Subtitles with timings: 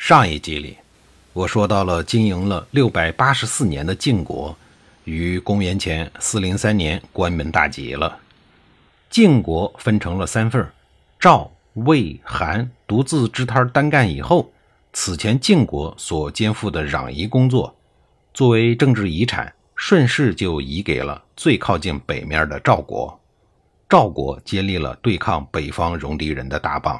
[0.00, 0.78] 上一集里，
[1.34, 4.56] 我说到了经营了六百八十四年的晋国，
[5.04, 8.18] 于公元前四零三年关门大吉了。
[9.10, 10.66] 晋国分成了三份
[11.18, 14.50] 赵、魏、韩独自支摊单干以后，
[14.94, 17.76] 此前晋国所肩负的攘夷工作，
[18.32, 23.20] 作为政治遗产，顺势就移给了最靠近北面的赵国。
[23.86, 26.98] 赵国接力了对抗北方戎狄人的大棒。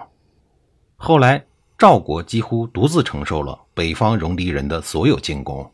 [0.97, 1.43] 后来。
[1.81, 5.73] 赵国几乎独自承受了北方戎狄人的所有进攻。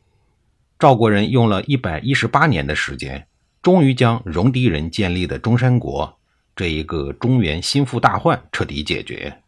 [0.79, 3.27] 赵国人用了一百一十八年的时间，
[3.61, 6.17] 终于将戎狄人建立的中山国
[6.55, 9.43] 这一个中原心腹大患彻底解决。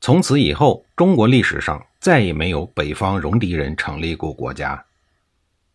[0.00, 4.84] 从此以后，中国历史上再也没有北方戎狄人成立过国家。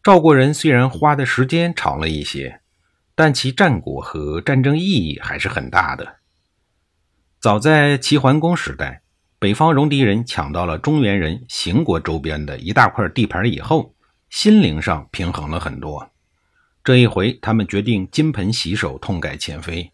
[0.02, 2.62] 赵国人虽然花的时间长了一些，
[3.16, 6.20] 但其战果和战争意义还是很大的。
[7.42, 9.02] 早在齐桓公时代。
[9.44, 13.94] 北方戎狄人抢到了中原人邢国周边的一大块地盘以后，
[14.30, 16.10] 心灵上平衡了很多。
[16.82, 19.92] 这一回，他们决定金盆洗手，痛改前非，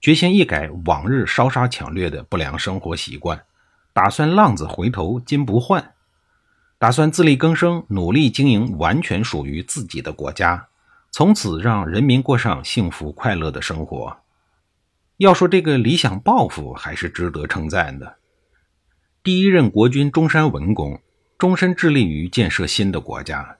[0.00, 3.38] 决心一改往日烧杀抢掠的不良生活习惯，
[3.92, 5.92] 打算浪子回头金不换，
[6.78, 10.68] 打算自力更生，努力经营完全属于自己的国家，
[11.10, 14.16] 从此让人民过上幸福快乐的生活。
[15.18, 18.16] 要说这个理想抱负，还是值得称赞的。
[19.26, 21.00] 第一任国君中山文公
[21.36, 23.56] 终身致力于建设新的国家，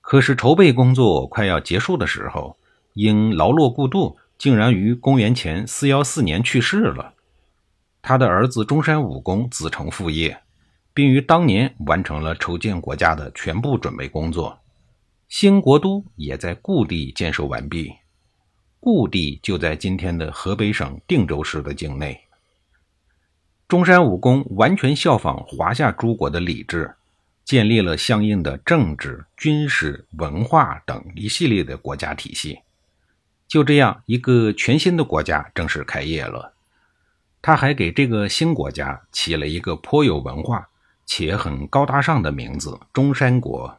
[0.00, 2.56] 可是筹备工作快要结束的时候，
[2.94, 7.14] 因劳碌过度，竟然于公元前四幺四年去世了。
[8.00, 10.38] 他的儿子中山武公子承父业，
[10.94, 14.56] 并于当年完成了筹建国家的全部准备工作，
[15.26, 17.92] 新国都也在故地建设完毕。
[18.78, 22.20] 故地就在今天的河北省定州市的境内。
[23.68, 26.94] 中山武功完全效仿华夏诸国的礼制，
[27.44, 32.60] 建立了相应的政治、军事、文化等一系列的国家体系。
[33.48, 36.52] 就这样，一个全新的国家正式开业了。
[37.42, 40.68] 他还给这个新国家起了一个颇有文化
[41.04, 43.78] 且很高大上的名字——中山国。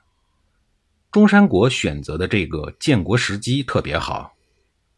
[1.10, 4.34] 中山国选择的这个建国时机特别好。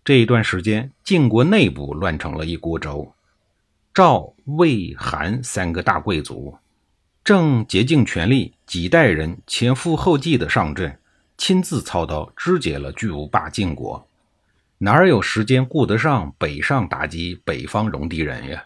[0.04, 3.14] 这一段时间，晋国内部乱成了一锅粥。
[4.00, 6.58] 赵、魏、韩三个大贵族
[7.22, 10.98] 正竭尽全力，几代人前赴后继的上阵，
[11.38, 14.08] 亲自操刀肢解了巨无霸晋国，
[14.78, 18.64] 哪有时间顾得上北上打击北方戎狄人呀？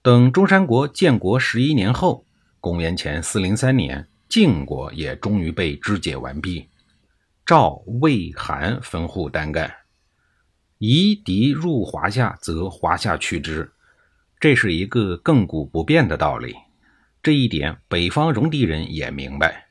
[0.00, 2.24] 等中山国建国十一年后，
[2.60, 6.66] 公元前四零三年，晋国也终于被肢解完毕。
[7.44, 9.70] 赵、魏、韩分户单干，
[10.78, 13.70] 夷狄入华夏，则华夏去之。
[14.40, 16.56] 这是一个亘古不变的道理，
[17.22, 19.66] 这一点北方戎狄人也明白，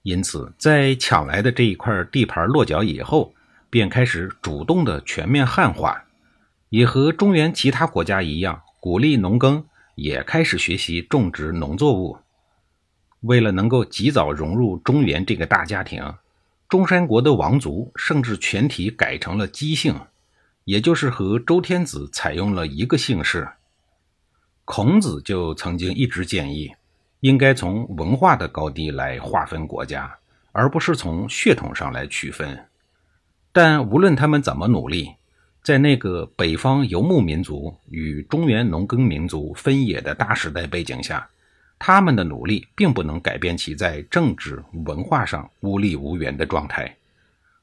[0.00, 3.34] 因此在抢来的这一块地盘落脚以后，
[3.68, 6.02] 便开始主动的全面汉化，
[6.70, 9.62] 也和中原其他国家一样，鼓励农耕，
[9.96, 12.16] 也开始学习种植农作物。
[13.20, 16.14] 为了能够及早融入中原这个大家庭，
[16.70, 19.94] 中山国的王族甚至全体改成了姬姓，
[20.64, 23.46] 也就是和周天子采用了一个姓氏。
[24.66, 26.74] 孔子就曾经一直建议，
[27.20, 30.12] 应该从文化的高低来划分国家，
[30.50, 32.66] 而不是从血统上来区分。
[33.52, 35.14] 但无论他们怎么努力，
[35.62, 41.26] 在那个北方游牧民族与中原农耕民族分野的大时代背景下，
[41.78, 46.96] 他们的努力并不能改变其在政治文化上孤立无援的状态，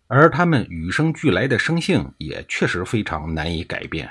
[0.07, 4.09] 而他们与生俱来的生性也确实非常难以改变。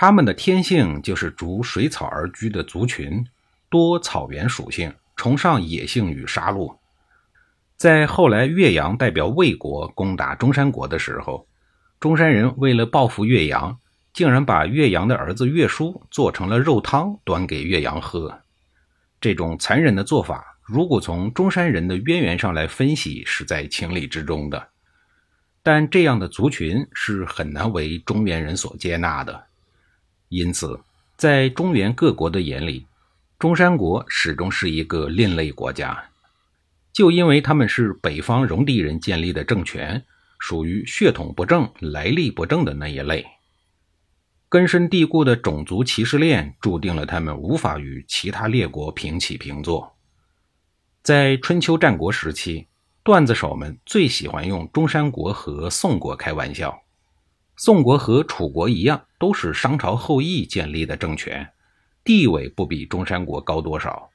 [0.00, 3.26] 他们的天性就是逐水草而居的族群，
[3.68, 6.72] 多草原属性，崇尚野性与杀戮。
[7.76, 11.44] 在后来岳阳代表魏国攻打中山国的时候，
[11.98, 13.76] 中山人为了报复岳阳，
[14.12, 18.32] 竟然把岳阳的儿子岳叔做成了肉汤端给岳阳喝。
[19.20, 24.68] 这种残忍的做法，如果从中山人的渊源上来分析，是在情理之中的。
[25.60, 29.47] 但这样的族群是很难为中原人所接纳的。
[30.28, 30.80] 因此，
[31.16, 32.86] 在中原各国的眼里，
[33.38, 36.10] 中山国始终是一个另类国家，
[36.92, 40.04] 就因为他们是北方戎狄人建立的政权，
[40.38, 43.26] 属于血统不正、来历不正的那一类。
[44.50, 49.94] 根深蒂固的种族歧视链注定了他们无法与其他列国平起平坐。
[51.02, 52.66] 在春秋战国时期，
[53.02, 56.82] 段子手们最喜欢用中山国和宋国开玩笑。
[57.58, 61.44] 宋国和楚国一样，都是商朝后裔建立的政权，
[62.04, 64.08] 地位不比中山国高多少。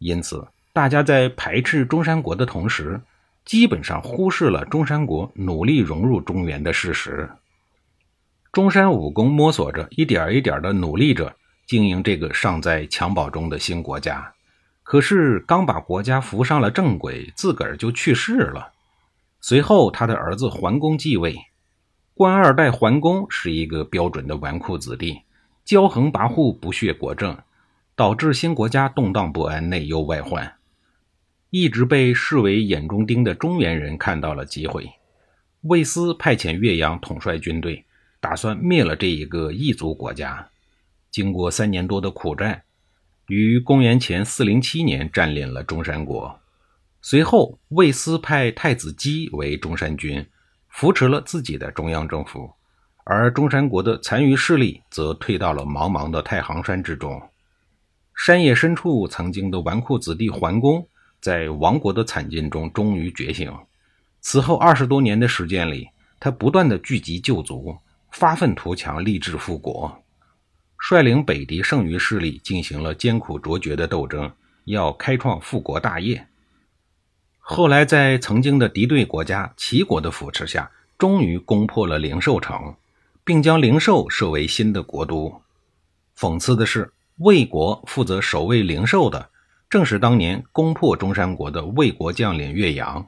[0.00, 3.00] 因此，大家在排斥中山国的同时，
[3.46, 7.30] 基本上忽视了中山国努力融入中原的事实。
[8.52, 11.34] 中山武功摸索着，一点一点的努力着
[11.66, 14.30] 经营这个尚在襁褓中的新国家。
[14.82, 18.72] 可是刚把国家扶上了正轨，自个儿就去世了。
[19.40, 21.34] 随后，他的儿子桓公继位。
[22.20, 25.22] 官二代桓公是一个标准的纨绔子弟，
[25.64, 27.34] 骄横跋扈，不屑国政，
[27.96, 30.52] 导致新国家动荡不安，内忧外患。
[31.48, 34.86] 一直被视为眼中钉的中原人看到了机会，
[35.62, 37.82] 魏斯派遣岳阳统帅军队。
[38.20, 40.46] 打算灭了这一个异族国家。
[41.10, 42.64] 经过三年多的苦战，
[43.28, 46.38] 于公元前四零七年占领了中山国。
[47.00, 50.26] 随后，魏斯派太子姬为中山君，
[50.70, 52.50] 扶持了自己的中央政府，
[53.04, 57.20] 而中山国的残余势力则退到了茫茫的太行山之中。
[58.14, 60.86] 山野深处，曾经的纨绔子弟桓公，
[61.20, 63.52] 在亡国的惨境中终于觉醒。
[64.20, 65.88] 此后二十多年的时间里，
[66.18, 67.76] 他不断的聚集旧族。
[68.12, 70.02] 发愤图强，立志复国，
[70.76, 74.28] 率领北狄剩余势力进行了艰苦卓绝的斗争，
[74.64, 76.26] 要开创复国大业。
[77.52, 82.76] 后来，在曾经的敌对国家齐国的扶持下，终于攻破了灵寿城，
[83.24, 85.42] 并将灵寿设为新的国都。
[86.16, 89.30] 讽刺的是，魏国负责守卫灵寿的，
[89.68, 93.04] 正是当年攻破中山国的魏国将领岳阳。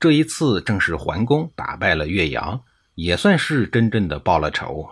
[0.00, 2.60] 这一次，正是桓公打败了岳阳。
[2.96, 4.88] 也算是真正的报了仇。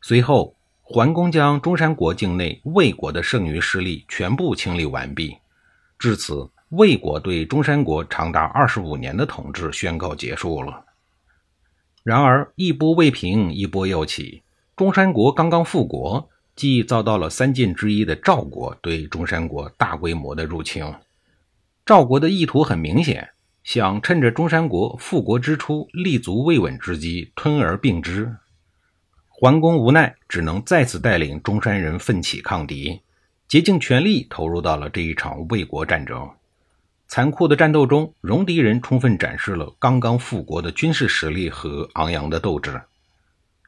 [0.00, 5.36] 随后，桓公将中山国境内魏国的剩余势力全部清理完毕，
[5.98, 10.86] 至此，魏国对中山国长达二十五年的统治宣告结束了。
[12.02, 14.42] 然而，一波未平，一波又起。
[14.74, 20.82] 中山国刚刚复国，即遭到了三晋之一的赵国对中山国大规模的入侵。
[21.84, 23.28] 赵国的意图很明显。
[23.62, 28.34] 想趁着中山国复国之初立足未稳之机吞而并之，
[29.28, 33.02] 桓公无奈，只能再次带领中山人奋起抗敌，
[33.46, 36.28] 竭尽全力投入到了这一场魏国战争。
[37.14, 42.80] 残酷的战斗中，戎狄人充分展示了刚刚复国的军事实力和昂扬的斗志。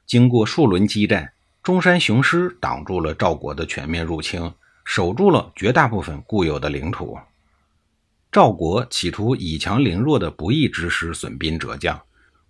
[0.06, 1.30] 经过数轮激战，
[1.62, 4.50] 中山雄狮挡住了赵国的全面入侵，
[4.86, 7.18] 守住了绝大部分固有的领土。
[8.32, 12.00] 赵国企图以强凌弱的不义之师损兵折将，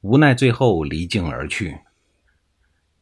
[0.02, 1.76] 无奈最后离境而去。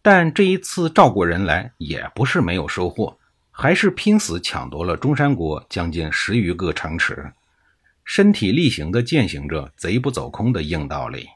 [0.01, 3.19] 但这一次赵国人来也不是没有收获，
[3.51, 7.31] 还是拼死抢夺了中山国将近十余个城池，
[8.05, 11.29] 身体力行地践行着“贼不走空”的硬道理。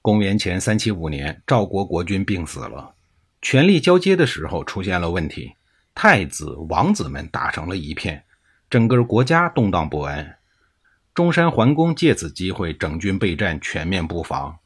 [0.00, 2.94] 公元前三七五年，赵国国君病死了，
[3.40, 5.52] 权力交接的时候出现了问题，
[5.94, 8.24] 太子、王子们打成了一片。
[8.68, 10.38] 整个国家动荡不安，
[11.14, 14.58] 中山桓公借此机会整军备战，全面布防，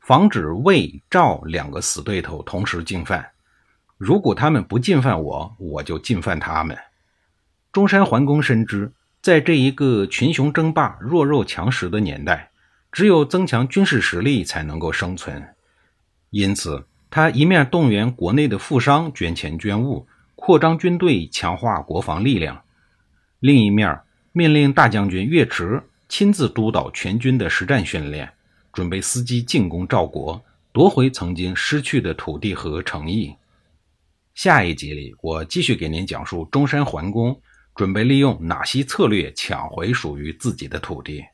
[0.00, 3.24] 防止魏、赵两个死对头同时进犯。
[3.96, 6.76] 如果他们不进犯我，我就进犯他们。
[7.72, 12.50] 中山桓公深知，在这一个群雄争霸、弱肉强食的年代，
[12.90, 15.54] 只有增强军事实力才能够生存。
[16.30, 22.64] 因此，他一面动员国内的富商捐钱捐物，扩张军队，强化国防力量。
[23.38, 24.00] 另一面，
[24.32, 28.28] 命令大将军岳池亲自督导全军的实战训练，
[28.72, 33.36] 准备伺机进攻赵国，夺回曾经失去的土地和诚意。
[34.34, 37.40] 下一集里，我继续给您讲述中山桓公
[37.74, 41.24] 准备利用哪些策略抢回属于自己的土地。